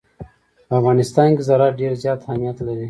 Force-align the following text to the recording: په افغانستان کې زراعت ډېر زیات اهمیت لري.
په 0.67 0.73
افغانستان 0.79 1.29
کې 1.35 1.41
زراعت 1.49 1.73
ډېر 1.81 1.93
زیات 2.03 2.19
اهمیت 2.23 2.57
لري. 2.67 2.79